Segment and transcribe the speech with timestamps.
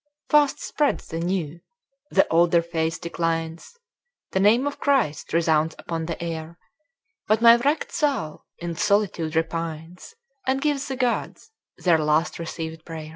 [0.31, 1.59] Fast spreads the new;
[2.09, 3.77] the older faith declines.
[4.31, 6.57] The name of Christ resounds upon the air.
[7.27, 10.15] But my wrack'd soul in solitude repines
[10.47, 13.09] And gives the Gods their last receivèd pray'r.